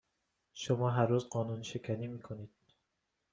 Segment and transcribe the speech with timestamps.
[0.53, 2.49] شما هر روز قانونشکنی میکنید